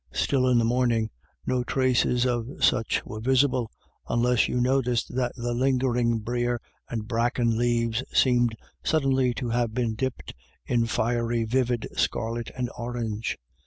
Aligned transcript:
Still, 0.13 0.47
in 0.47 0.57
the 0.57 0.65
morning 0.65 1.11
no 1.45 1.63
traces 1.63 2.25
of 2.25 2.47
such 2.59 3.05
were 3.05 3.19
visible, 3.19 3.69
unless 4.09 4.47
you 4.47 4.59
noticed 4.59 5.13
that 5.13 5.31
the 5.35 5.53
lingering 5.53 6.17
brier 6.17 6.59
and 6.89 7.07
bracken 7.07 7.55
leaves 7.55 8.03
seemed 8.11 8.55
sud 8.83 9.03
denly 9.03 9.35
to 9.35 9.49
have 9.49 9.75
been 9.75 9.93
dipped 9.93 10.33
in 10.65 10.87
fierily 10.87 11.43
vivid 11.43 11.87
scarlet 11.95 12.49
and 12.57 12.71
orange. 12.75 13.37